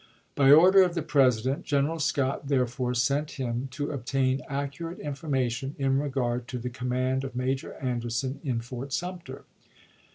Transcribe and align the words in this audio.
By 0.33 0.51
order 0.51 0.81
of 0.81 0.95
the 0.95 1.03
President, 1.03 1.63
General 1.63 1.99
Scott 1.99 2.47
therefore 2.47 2.95
sent 2.95 3.33
him 3.37 3.67
to 3.69 3.91
obtain" 3.91 4.41
accurate 4.49 4.97
information 4.97 5.75
to 5.75 5.75
scotT 5.75 5.85
in 5.85 5.99
regard 5.99 6.47
to 6.47 6.57
the 6.57 6.71
command 6.71 7.23
of 7.23 7.35
Major 7.35 7.75
Anderson 7.75 8.39
in 8.43 8.57
w1b.'vol 8.57 8.63
Fort 8.63 8.93
Sumter." 8.93 9.43